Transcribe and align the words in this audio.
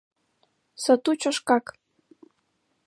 Сатучо 0.83 1.29
шкак... 1.37 1.65